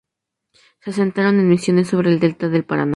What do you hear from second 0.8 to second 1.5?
asentaron en